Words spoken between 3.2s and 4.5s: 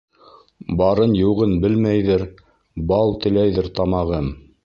теләйҙер тамағым.